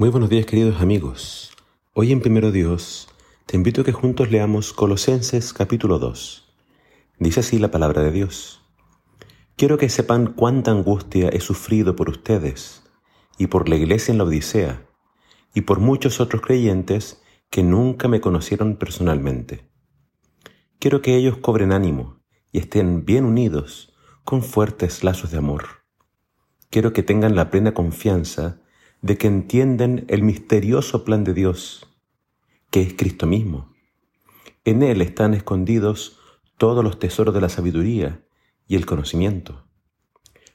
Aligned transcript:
Muy 0.00 0.10
buenos 0.10 0.30
días 0.30 0.46
queridos 0.46 0.80
amigos. 0.80 1.50
Hoy 1.92 2.12
en 2.12 2.20
Primero 2.20 2.52
Dios 2.52 3.08
te 3.46 3.56
invito 3.56 3.80
a 3.80 3.84
que 3.84 3.90
juntos 3.90 4.30
leamos 4.30 4.72
Colosenses 4.72 5.52
capítulo 5.52 5.98
2. 5.98 6.54
Dice 7.18 7.40
así 7.40 7.58
la 7.58 7.72
palabra 7.72 8.02
de 8.02 8.12
Dios. 8.12 8.62
Quiero 9.56 9.76
que 9.76 9.88
sepan 9.88 10.34
cuánta 10.34 10.70
angustia 10.70 11.30
he 11.30 11.40
sufrido 11.40 11.96
por 11.96 12.10
ustedes 12.10 12.84
y 13.38 13.48
por 13.48 13.68
la 13.68 13.74
iglesia 13.74 14.12
en 14.12 14.18
la 14.18 14.24
Odisea 14.24 14.86
y 15.52 15.62
por 15.62 15.80
muchos 15.80 16.20
otros 16.20 16.42
creyentes 16.42 17.20
que 17.50 17.64
nunca 17.64 18.06
me 18.06 18.20
conocieron 18.20 18.76
personalmente. 18.76 19.68
Quiero 20.78 21.02
que 21.02 21.16
ellos 21.16 21.38
cobren 21.38 21.72
ánimo 21.72 22.20
y 22.52 22.58
estén 22.58 23.04
bien 23.04 23.24
unidos 23.24 23.92
con 24.22 24.44
fuertes 24.44 25.02
lazos 25.02 25.32
de 25.32 25.38
amor. 25.38 25.64
Quiero 26.70 26.92
que 26.92 27.02
tengan 27.02 27.34
la 27.34 27.50
plena 27.50 27.74
confianza 27.74 28.62
de 29.02 29.16
que 29.16 29.26
entienden 29.26 30.04
el 30.08 30.22
misterioso 30.22 31.04
plan 31.04 31.24
de 31.24 31.34
Dios, 31.34 31.86
que 32.70 32.82
es 32.82 32.94
Cristo 32.94 33.26
mismo. 33.26 33.74
En 34.64 34.82
Él 34.82 35.00
están 35.00 35.34
escondidos 35.34 36.18
todos 36.56 36.82
los 36.82 36.98
tesoros 36.98 37.34
de 37.34 37.40
la 37.40 37.48
sabiduría 37.48 38.24
y 38.66 38.76
el 38.76 38.86
conocimiento. 38.86 39.64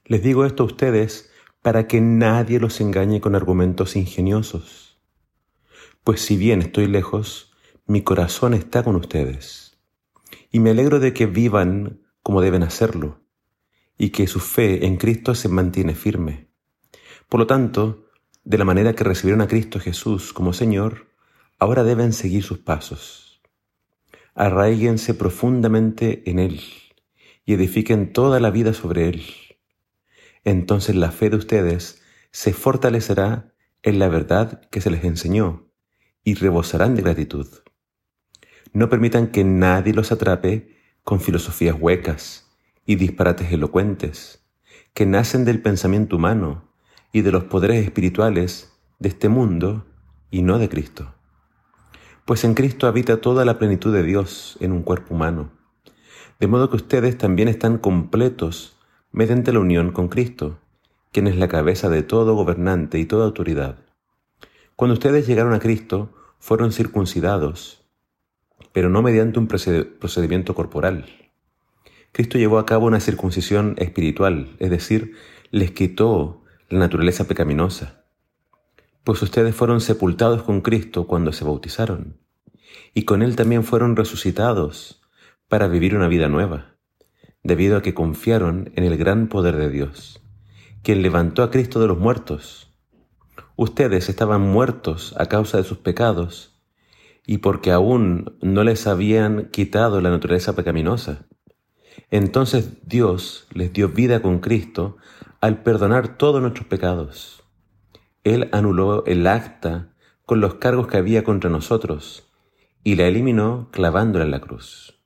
Les 0.05 0.22
digo 0.22 0.45
esto 0.45 0.64
a 0.64 0.66
ustedes 0.66 1.31
para 1.62 1.88
que 1.88 2.02
nadie 2.02 2.59
los 2.59 2.81
engañe 2.81 3.22
con 3.22 3.36
argumentos 3.36 3.95
ingeniosos. 3.95 5.02
Pues 6.03 6.22
si 6.22 6.36
bien 6.36 6.62
estoy 6.62 6.88
lejos, 6.88 7.53
mi 7.86 8.02
corazón 8.02 8.53
está 8.53 8.84
con 8.84 8.98
ustedes. 8.98 9.80
Y 10.52 10.59
me 10.59 10.72
alegro 10.72 11.00
de 11.00 11.14
que 11.14 11.25
vivan 11.25 12.02
como 12.23 12.41
deben 12.41 12.64
hacerlo, 12.64 13.22
y 13.98 14.09
que 14.09 14.28
su 14.28 14.39
fe 14.39 14.86
en 14.86 14.98
Cristo 14.98 15.36
se 15.36 15.50
mantiene 15.50 15.94
firme. 15.94 16.50
Por 17.30 17.41
lo 17.41 17.48
tanto, 17.48 18.02
de 18.43 18.57
la 18.57 18.65
manera 18.65 18.93
que 18.93 19.03
recibieron 19.03 19.41
a 19.41 19.47
Cristo 19.47 19.79
Jesús 19.79 20.33
como 20.33 20.53
Señor, 20.53 21.07
ahora 21.59 21.83
deben 21.83 22.13
seguir 22.13 22.43
sus 22.43 22.59
pasos. 22.59 23.41
Arraíguense 24.35 25.13
profundamente 25.13 26.30
en 26.30 26.39
Él 26.39 26.61
y 27.45 27.53
edifiquen 27.53 28.11
toda 28.11 28.39
la 28.39 28.52
vida 28.52 28.73
sobre 28.73 29.08
Él. 29.08 29.23
Entonces 30.44 30.95
la 30.95 31.11
fe 31.11 31.30
de 31.30 31.38
ustedes 31.38 32.02
se 32.31 32.52
fortalecerá 32.52 33.53
en 33.81 34.00
la 34.00 34.09
verdad 34.09 34.61
que 34.69 34.81
se 34.81 34.89
les 34.89 35.03
enseñó 35.03 35.69
y 36.23 36.35
rebosarán 36.35 36.95
de 36.95 37.03
gratitud. 37.03 37.47
No 38.73 38.89
permitan 38.89 39.28
que 39.28 39.44
nadie 39.44 39.94
los 39.94 40.11
atrape 40.11 40.75
con 41.03 41.22
filosofías 41.22 41.78
huecas 41.80 42.50
y 42.85 42.95
disparates 42.95 43.52
elocuentes 43.52 44.45
que 44.94 45.05
nacen 45.05 45.45
del 45.45 45.61
pensamiento 45.61 46.16
humano 46.16 46.72
y 47.14 47.22
de 47.22 47.31
los 47.31 47.45
poderes 47.45 47.86
espirituales 47.86 48.73
de 49.00 49.08
este 49.08 49.30
mundo 49.30 49.86
y 50.31 50.42
no 50.42 50.58
de 50.58 50.67
Cristo. 50.67 51.14
Pues 52.25 52.44
en 52.44 52.56
Cristo 52.56 52.88
habita 52.88 53.22
toda 53.22 53.45
la 53.45 53.59
plenitud 53.59 53.94
de 53.94 54.03
Dios 54.03 54.58
en 54.59 54.72
un 54.72 54.81
cuerpo 54.81 55.14
humano, 55.14 55.52
de 56.39 56.47
modo 56.47 56.69
que 56.69 56.75
ustedes 56.75 57.17
también 57.17 57.47
están 57.47 57.78
completos 57.78 58.78
mediante 59.11 59.53
la 59.53 59.59
unión 59.59 59.91
con 59.91 60.08
Cristo, 60.08 60.59
quien 61.11 61.28
es 61.28 61.38
la 61.38 61.47
cabeza 61.47 61.89
de 61.89 62.02
todo 62.02 62.34
gobernante 62.34 62.97
y 62.97 63.06
toda 63.06 63.25
autoridad. 63.25 63.78
Cuando 64.75 64.94
ustedes 64.94 65.28
llegaron 65.28 65.53
a 65.53 65.59
Cristo, 65.59 66.11
fueron 66.39 66.72
circuncidados, 66.72 67.86
pero 68.72 68.89
no 68.89 69.03
mediante 69.03 69.38
un 69.38 69.47
procedimiento 69.47 70.56
corporal. 70.56 71.06
Cristo 72.11 72.39
llevó 72.39 72.58
a 72.58 72.66
cabo 72.66 72.88
una 72.88 73.00
circuncisión 73.00 73.75
espiritual, 73.78 74.56
es 74.58 74.72
decir, 74.72 75.16
les 75.52 75.72
quitó 75.72 76.42
la 76.73 76.79
naturaleza 76.79 77.27
pecaminosa, 77.27 78.03
pues 79.03 79.21
ustedes 79.21 79.55
fueron 79.55 79.79
sepultados 79.79 80.43
con 80.43 80.61
Cristo 80.61 81.05
cuando 81.05 81.31
se 81.31 81.45
bautizaron, 81.45 82.17
y 82.93 83.03
con 83.03 83.21
Él 83.21 83.35
también 83.35 83.63
fueron 83.63 83.95
resucitados 83.95 85.01
para 85.47 85.67
vivir 85.67 85.95
una 85.95 86.07
vida 86.07 86.29
nueva, 86.29 86.75
debido 87.44 87.78
a 87.78 87.81
que 87.81 87.94
confiaron 87.94 88.72
en 88.75 88.85
el 88.85 88.97
gran 88.97 89.28
poder 89.28 89.57
de 89.57 89.69
Dios, 89.69 90.22
quien 90.81 91.01
levantó 91.01 91.44
a 91.44 91.51
Cristo 91.51 91.79
de 91.79 91.88
los 91.88 92.00
muertos. 92.00 92.73
Ustedes 93.56 94.09
estaban 94.09 94.41
muertos 94.41 95.13
a 95.19 95.28
causa 95.28 95.57
de 95.57 95.63
sus 95.63 95.78
pecados, 95.78 96.59
y 97.25 97.38
porque 97.38 97.72
aún 97.72 98.38
no 98.41 98.63
les 98.63 98.88
habían 98.88 99.50
quitado 99.50 100.01
la 100.01 100.09
naturaleza 100.09 100.56
pecaminosa. 100.56 101.28
Entonces 102.12 102.88
Dios 102.88 103.48
les 103.54 103.74
dio 103.74 103.90
vida 103.90 104.22
con 104.22 104.40
Cristo 104.40 104.98
al 105.42 105.64
perdonar 105.64 106.18
todos 106.18 106.42
nuestros 106.42 106.68
pecados. 106.68 107.44
Él 108.24 108.50
anuló 108.52 109.06
el 109.06 109.28
acta 109.28 109.94
con 110.26 110.40
los 110.40 110.56
cargos 110.56 110.88
que 110.88 110.98
había 110.98 111.24
contra 111.24 111.50
nosotros 111.50 112.30
y 112.84 112.96
la 112.96 113.08
eliminó 113.08 113.70
clavándola 113.72 114.26
en 114.26 114.31
la 114.31 114.42
cruz. 114.42 115.00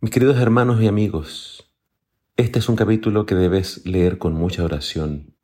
Mis 0.00 0.10
queridos 0.10 0.38
hermanos 0.38 0.80
y 0.80 0.86
amigos, 0.86 1.70
este 2.36 2.58
es 2.58 2.70
un 2.70 2.76
capítulo 2.76 3.26
que 3.26 3.34
debes 3.34 3.84
leer 3.84 4.16
con 4.16 4.32
mucha 4.32 4.64
oración. 4.64 5.36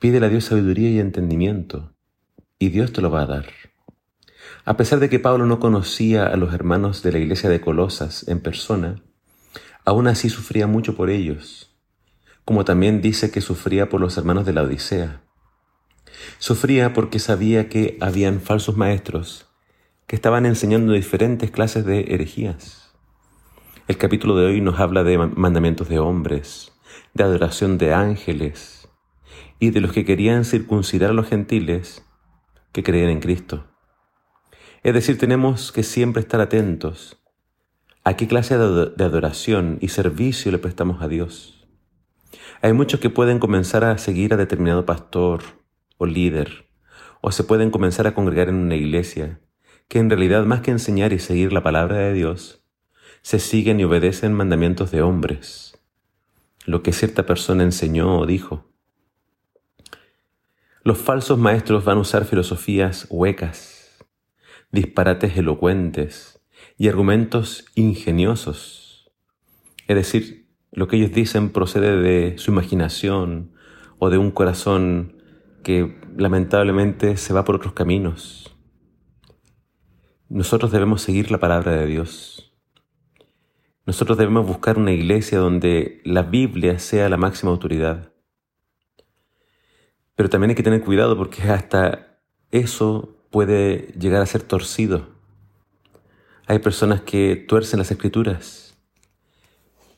Pídele 0.00 0.26
a 0.26 0.28
Dios 0.28 0.46
sabiduría 0.46 0.90
y 0.90 0.98
entendimiento, 0.98 1.94
y 2.58 2.70
Dios 2.70 2.92
te 2.92 3.00
lo 3.00 3.10
va 3.10 3.22
a 3.22 3.26
dar. 3.26 3.46
A 4.64 4.76
pesar 4.76 5.00
de 5.00 5.08
que 5.08 5.18
Pablo 5.18 5.46
no 5.46 5.60
conocía 5.60 6.26
a 6.26 6.36
los 6.36 6.54
hermanos 6.54 7.02
de 7.02 7.12
la 7.12 7.18
iglesia 7.18 7.50
de 7.50 7.60
Colosas 7.60 8.26
en 8.28 8.40
persona, 8.40 9.02
aún 9.84 10.06
así 10.08 10.28
sufría 10.28 10.66
mucho 10.66 10.96
por 10.96 11.10
ellos 11.10 11.68
como 12.48 12.64
también 12.64 13.02
dice 13.02 13.30
que 13.30 13.42
sufría 13.42 13.90
por 13.90 14.00
los 14.00 14.16
hermanos 14.16 14.46
de 14.46 14.54
la 14.54 14.62
Odisea. 14.62 15.20
Sufría 16.38 16.94
porque 16.94 17.18
sabía 17.18 17.68
que 17.68 17.98
habían 18.00 18.40
falsos 18.40 18.74
maestros 18.74 19.50
que 20.06 20.16
estaban 20.16 20.46
enseñando 20.46 20.94
diferentes 20.94 21.50
clases 21.50 21.84
de 21.84 22.06
herejías. 22.08 22.94
El 23.86 23.98
capítulo 23.98 24.34
de 24.34 24.46
hoy 24.46 24.62
nos 24.62 24.80
habla 24.80 25.04
de 25.04 25.18
mandamientos 25.18 25.90
de 25.90 25.98
hombres, 25.98 26.72
de 27.12 27.24
adoración 27.24 27.76
de 27.76 27.92
ángeles 27.92 28.88
y 29.60 29.68
de 29.68 29.82
los 29.82 29.92
que 29.92 30.06
querían 30.06 30.46
circuncidar 30.46 31.10
a 31.10 31.12
los 31.12 31.28
gentiles 31.28 32.02
que 32.72 32.82
creen 32.82 33.10
en 33.10 33.20
Cristo. 33.20 33.66
Es 34.82 34.94
decir, 34.94 35.18
tenemos 35.18 35.72
que 35.72 35.82
siempre 35.82 36.20
estar 36.20 36.40
atentos 36.40 37.20
a 38.04 38.16
qué 38.16 38.26
clase 38.26 38.56
de 38.56 39.04
adoración 39.04 39.78
y 39.80 39.88
servicio 39.88 40.50
le 40.52 40.58
prestamos 40.58 41.02
a 41.02 41.08
Dios. 41.08 41.68
Hay 42.62 42.72
muchos 42.72 43.00
que 43.00 43.10
pueden 43.10 43.38
comenzar 43.38 43.84
a 43.84 43.98
seguir 43.98 44.32
a 44.32 44.36
determinado 44.36 44.86
pastor 44.86 45.42
o 45.96 46.06
líder, 46.06 46.68
o 47.20 47.32
se 47.32 47.44
pueden 47.44 47.70
comenzar 47.70 48.06
a 48.06 48.14
congregar 48.14 48.48
en 48.48 48.54
una 48.54 48.76
iglesia, 48.76 49.40
que 49.88 49.98
en 49.98 50.10
realidad 50.10 50.44
más 50.44 50.60
que 50.60 50.70
enseñar 50.70 51.12
y 51.12 51.18
seguir 51.18 51.52
la 51.52 51.62
palabra 51.62 51.98
de 51.98 52.12
Dios, 52.12 52.64
se 53.22 53.38
siguen 53.38 53.80
y 53.80 53.84
obedecen 53.84 54.32
mandamientos 54.32 54.90
de 54.90 55.02
hombres, 55.02 55.78
lo 56.64 56.82
que 56.82 56.92
cierta 56.92 57.26
persona 57.26 57.64
enseñó 57.64 58.18
o 58.18 58.26
dijo. 58.26 58.70
Los 60.82 60.98
falsos 60.98 61.38
maestros 61.38 61.84
van 61.84 61.98
a 61.98 62.02
usar 62.02 62.24
filosofías 62.24 63.06
huecas, 63.10 63.77
disparates 64.72 65.36
elocuentes 65.36 66.40
y 66.76 66.88
argumentos 66.88 67.66
ingeniosos, 67.74 68.88
es 69.88 69.96
decir, 69.96 70.48
lo 70.70 70.86
que 70.86 70.96
ellos 70.96 71.12
dicen 71.12 71.50
procede 71.50 72.00
de 72.00 72.38
su 72.38 72.50
imaginación 72.50 73.52
o 73.98 74.10
de 74.10 74.18
un 74.18 74.30
corazón 74.30 75.16
que 75.64 75.98
lamentablemente 76.16 77.16
se 77.16 77.32
va 77.32 77.44
por 77.44 77.56
otros 77.56 77.72
caminos. 77.72 78.54
Nosotros 80.28 80.70
debemos 80.70 81.00
seguir 81.00 81.30
la 81.30 81.38
palabra 81.38 81.72
de 81.72 81.86
Dios. 81.86 82.54
Nosotros 83.86 84.18
debemos 84.18 84.46
buscar 84.46 84.76
una 84.76 84.92
iglesia 84.92 85.38
donde 85.38 86.02
la 86.04 86.22
Biblia 86.22 86.78
sea 86.78 87.08
la 87.08 87.16
máxima 87.16 87.50
autoridad. 87.50 88.12
Pero 90.14 90.28
también 90.28 90.50
hay 90.50 90.56
que 90.56 90.62
tener 90.62 90.84
cuidado 90.84 91.16
porque 91.16 91.42
hasta 91.44 92.20
eso 92.50 93.17
puede 93.30 93.92
llegar 93.98 94.22
a 94.22 94.26
ser 94.26 94.42
torcido. 94.42 95.08
Hay 96.46 96.60
personas 96.60 97.02
que 97.02 97.36
tuercen 97.36 97.78
las 97.78 97.90
escrituras 97.90 98.76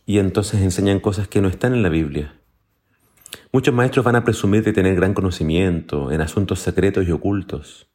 y 0.04 0.18
entonces 0.18 0.60
enseñan 0.60 1.00
cosas 1.00 1.28
que 1.28 1.40
no 1.40 1.48
están 1.48 1.74
en 1.74 1.82
la 1.82 1.88
Biblia. 1.88 2.34
Muchos 3.52 3.72
maestros 3.72 4.04
van 4.04 4.16
a 4.16 4.24
presumir 4.24 4.64
de 4.64 4.72
tener 4.72 4.96
gran 4.96 5.14
conocimiento 5.14 6.10
en 6.10 6.20
asuntos 6.20 6.60
secretos 6.60 7.06
y 7.06 7.12
ocultos. 7.12 7.88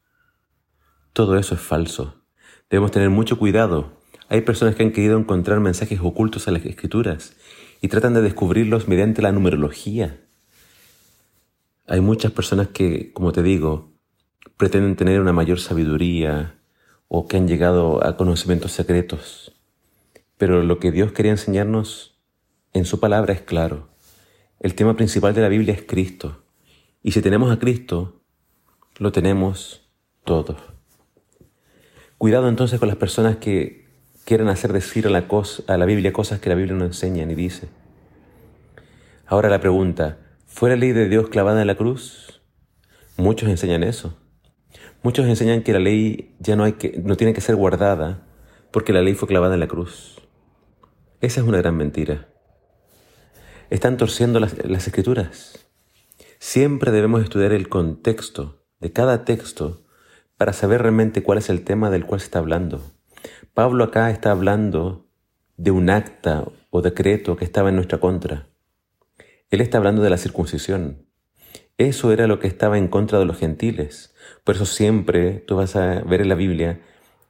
Todo 1.11 1.37
eso 1.37 1.55
es 1.55 1.61
falso. 1.61 2.23
Debemos 2.69 2.91
tener 2.91 3.09
mucho 3.09 3.37
cuidado. 3.37 3.97
Hay 4.29 4.41
personas 4.41 4.75
que 4.75 4.83
han 4.83 4.91
querido 4.91 5.17
encontrar 5.17 5.59
mensajes 5.59 5.99
ocultos 6.01 6.47
a 6.47 6.51
las 6.51 6.65
escrituras 6.65 7.35
y 7.81 7.89
tratan 7.89 8.13
de 8.13 8.21
descubrirlos 8.21 8.87
mediante 8.87 9.21
la 9.21 9.31
numerología. 9.31 10.21
Hay 11.87 12.01
muchas 12.01 12.31
personas 12.31 12.69
que, 12.69 13.13
como 13.13 13.31
te 13.31 13.43
digo, 13.43 13.94
pretenden 14.57 14.95
tener 14.95 15.21
una 15.21 15.33
mayor 15.33 15.59
sabiduría 15.59 16.59
o 17.07 17.27
que 17.27 17.37
han 17.37 17.47
llegado 17.47 18.05
a 18.05 18.17
conocimientos 18.17 18.71
secretos. 18.71 19.53
Pero 20.37 20.63
lo 20.63 20.79
que 20.79 20.91
Dios 20.91 21.11
quería 21.11 21.31
enseñarnos 21.31 22.17
en 22.73 22.85
su 22.85 22.99
palabra 22.99 23.33
es 23.33 23.41
claro. 23.41 23.89
El 24.59 24.75
tema 24.75 24.95
principal 24.95 25.33
de 25.33 25.41
la 25.41 25.49
Biblia 25.49 25.73
es 25.73 25.83
Cristo 25.83 26.43
Y 27.03 27.11
si 27.11 27.21
tenemos 27.21 27.51
a 27.51 27.59
Cristo, 27.59 28.21
lo 28.97 29.11
tenemos 29.11 29.89
todo. 30.23 30.57
Cuidado 32.17 32.47
entonces 32.49 32.79
con 32.79 32.87
las 32.87 32.97
personas 32.97 33.37
que 33.37 33.85
quieren 34.23 34.47
hacer 34.47 34.73
decir 34.73 35.07
a 35.07 35.09
la, 35.09 35.27
a 35.67 35.77
la 35.77 35.85
Biblia 35.85 36.13
cosas 36.13 36.39
que 36.39 36.49
la 36.49 36.55
Biblia 36.55 36.75
no 36.75 36.85
enseña 36.85 37.25
ni 37.25 37.35
dice. 37.35 37.69
Ahora 39.27 39.49
la 39.49 39.59
pregunta, 39.59 40.17
¿fue 40.47 40.69
la 40.69 40.75
ley 40.75 40.91
de 40.91 41.09
Dios 41.09 41.29
clavada 41.29 41.61
en 41.61 41.67
la 41.67 41.75
cruz? 41.75 42.41
Muchos 43.17 43.49
enseñan 43.49 43.83
eso. 43.83 44.17
Muchos 45.05 45.27
enseñan 45.27 45.61
que 45.61 45.71
la 45.71 45.77
ley 45.77 46.33
ya 46.39 46.55
no, 46.55 46.65
tiene 46.73 47.33
que 47.35 47.39
ser 47.39 47.55
guardada 47.55 48.25
porque 48.71 48.91
la 48.91 49.03
ley 49.03 49.13
fue 49.13 49.27
clavada 49.27 49.53
en 49.53 49.59
la 49.59 49.67
cruz. 49.67 50.19
Esa 51.21 51.41
es 51.41 51.47
una 51.47 51.59
gran 51.59 51.77
mentira. 51.77 52.27
Están 53.69 53.97
torciendo 53.97 54.39
las 54.39 54.87
escrituras. 54.87 55.67
Siempre 56.39 56.89
debemos 56.89 57.21
estudiar 57.21 57.51
el 57.51 57.69
contexto 57.69 58.65
de 58.79 58.93
cada 58.93 59.25
texto 59.25 59.85
para 60.37 60.53
saber 60.53 60.81
realmente 60.81 61.21
cuál 61.21 61.37
es 61.37 61.51
el 61.51 61.63
tema 61.63 61.91
del 61.91 62.07
cual 62.07 62.19
se 62.19 62.25
está 62.25 62.39
hablando. 62.39 62.81
Pablo 63.53 63.83
acá 63.83 64.09
está 64.09 64.31
hablando 64.31 65.07
de 65.55 65.69
un 65.69 65.91
acta 65.91 66.45
o 66.71 66.81
decreto 66.81 67.35
que 67.35 67.45
estaba 67.45 67.69
en 67.69 67.75
nuestra 67.75 67.99
contra. 67.99 68.47
Él 69.51 69.61
está 69.61 69.77
hablando 69.77 70.01
de 70.01 70.09
la 70.09 70.17
circuncisión. 70.17 71.04
Eso 71.77 72.13
era 72.13 72.27
lo 72.27 72.39
que 72.39 72.47
estaba 72.47 72.77
en 72.77 72.87
contra 72.87 73.19
de 73.19 73.25
los 73.25 73.37
gentiles. 73.37 74.13
Por 74.43 74.55
eso 74.55 74.65
siempre 74.65 75.43
tú 75.45 75.57
vas 75.57 75.75
a 75.75 76.01
ver 76.03 76.21
en 76.21 76.29
la 76.29 76.35
Biblia 76.35 76.79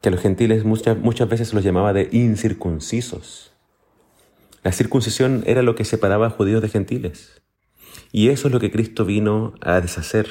que 0.01 0.09
a 0.09 0.11
los 0.11 0.21
gentiles 0.21 0.65
muchas, 0.65 0.97
muchas 0.97 1.27
veces 1.27 1.53
los 1.53 1.63
llamaba 1.63 1.93
de 1.93 2.09
incircuncisos. 2.11 3.53
La 4.61 4.71
circuncisión 4.71 5.43
era 5.47 5.63
lo 5.63 5.75
que 5.75 5.83
separaba 5.83 6.27
a 6.27 6.29
judíos 6.29 6.61
de 6.61 6.69
gentiles. 6.69 7.41
Y 8.11 8.29
eso 8.29 8.47
es 8.47 8.53
lo 8.53 8.59
que 8.59 8.71
Cristo 8.71 9.03
vino 9.03 9.55
a 9.61 9.81
deshacer. 9.81 10.27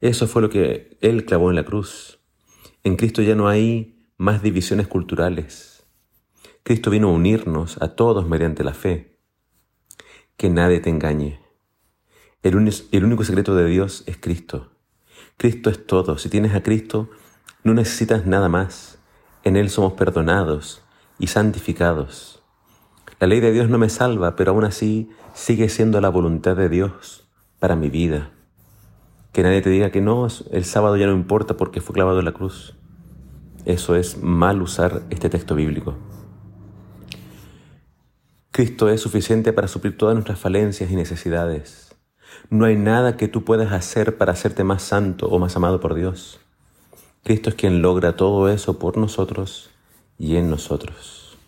Eso 0.00 0.26
fue 0.26 0.40
lo 0.40 0.48
que 0.48 0.96
Él 1.02 1.26
clavó 1.26 1.50
en 1.50 1.56
la 1.56 1.64
cruz. 1.64 2.20
En 2.82 2.96
Cristo 2.96 3.20
ya 3.20 3.34
no 3.34 3.48
hay 3.48 4.08
más 4.16 4.42
divisiones 4.42 4.86
culturales. 4.86 5.86
Cristo 6.62 6.90
vino 6.90 7.08
a 7.08 7.12
unirnos 7.12 7.80
a 7.82 7.94
todos 7.94 8.26
mediante 8.26 8.64
la 8.64 8.72
fe. 8.72 9.18
Que 10.38 10.48
nadie 10.48 10.80
te 10.80 10.88
engañe. 10.88 11.43
El, 12.44 12.56
único 12.56 13.24
secreto 13.24 13.56
de 13.56 13.64
Dios 13.64 14.04
es 14.06 14.18
Cristo. 14.18 14.70
Cristo 15.38 15.70
es 15.70 15.86
todo. 15.86 16.18
Si 16.18 16.28
tienes 16.28 16.54
a 16.54 16.62
Cristo, 16.62 17.08
no 17.62 17.72
necesitas 17.72 18.26
nada 18.26 18.50
más. 18.50 18.98
En 19.44 19.56
Él 19.56 19.70
somos 19.70 19.94
perdonados 19.94 20.82
y 21.18 21.28
santificados. 21.28 22.42
La 23.18 23.28
ley 23.28 23.40
de 23.40 23.50
Dios 23.50 23.70
no 23.70 23.78
me 23.78 23.88
salva, 23.88 24.36
pero 24.36 24.50
aún 24.50 24.64
así 24.64 25.08
sigue 25.32 25.70
siendo 25.70 26.02
la 26.02 26.10
voluntad 26.10 26.54
de 26.54 26.68
Dios 26.68 27.26
para 27.60 27.76
mi 27.76 27.88
vida. 27.88 28.30
Que 29.32 29.42
nadie 29.42 29.62
te 29.62 29.70
diga 29.70 29.90
que 29.90 30.02
no, 30.02 30.28
el 30.50 30.64
sábado 30.66 30.98
ya 30.98 31.06
no 31.06 31.14
importa 31.14 31.56
porque 31.56 31.80
fue 31.80 31.94
clavado 31.94 32.18
en 32.18 32.26
la 32.26 32.32
cruz. 32.32 32.76
Eso 33.64 33.96
es 33.96 34.22
mal 34.22 34.60
usar 34.60 35.04
este 35.08 35.30
texto 35.30 35.54
bíblico. 35.54 35.96
Cristo 38.50 38.90
es 38.90 39.00
suficiente 39.00 39.54
para 39.54 39.66
suplir 39.66 39.96
todas 39.96 40.14
nuestras 40.14 40.38
falencias 40.38 40.90
y 40.90 40.94
necesidades. 40.94 41.93
No 42.50 42.64
hay 42.64 42.76
nada 42.76 43.16
que 43.16 43.28
tú 43.28 43.44
puedas 43.44 43.72
hacer 43.72 44.16
para 44.16 44.32
hacerte 44.32 44.64
más 44.64 44.82
santo 44.82 45.28
o 45.28 45.38
más 45.38 45.56
amado 45.56 45.80
por 45.80 45.94
Dios. 45.94 46.40
Cristo 47.22 47.50
es 47.50 47.56
quien 47.56 47.82
logra 47.82 48.16
todo 48.16 48.48
eso 48.48 48.78
por 48.78 48.96
nosotros 48.98 49.70
y 50.18 50.36
en 50.36 50.50
nosotros. 50.50 51.38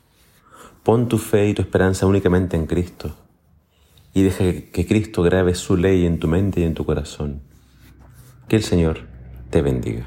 Pon 0.82 1.08
tu 1.08 1.18
fe 1.18 1.48
y 1.48 1.54
tu 1.54 1.62
esperanza 1.62 2.06
únicamente 2.06 2.56
en 2.56 2.66
Cristo 2.66 3.14
y 4.14 4.22
deja 4.22 4.44
que 4.72 4.86
Cristo 4.86 5.22
grabe 5.22 5.54
su 5.54 5.76
ley 5.76 6.06
en 6.06 6.18
tu 6.18 6.28
mente 6.28 6.60
y 6.60 6.64
en 6.64 6.72
tu 6.72 6.86
corazón. 6.86 7.42
Que 8.48 8.56
el 8.56 8.62
Señor 8.62 9.00
te 9.50 9.60
bendiga. 9.60 10.06